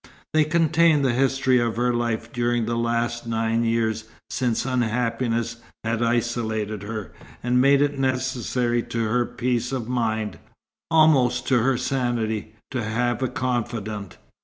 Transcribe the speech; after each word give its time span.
They 0.33 0.45
contained 0.45 1.05
the 1.05 1.13
history 1.13 1.59
of 1.59 1.75
her 1.75 1.93
life 1.93 2.33
during 2.33 2.65
the 2.65 2.75
last 2.75 3.27
nine 3.27 3.63
years, 3.63 4.05
since 4.31 4.65
unhappiness 4.65 5.57
had 5.83 6.01
isolated 6.01 6.81
her, 6.81 7.11
and 7.43 7.61
made 7.61 7.83
it 7.83 7.99
necessary 7.99 8.81
to 8.81 9.03
her 9.05 9.27
peace 9.27 9.71
of 9.71 9.87
mind, 9.87 10.39
almost 10.89 11.47
to 11.49 11.59
her 11.59 11.77
sanity, 11.77 12.55
to 12.71 12.83
have 12.83 13.21
a 13.21 13.27
confidant. 13.27 14.17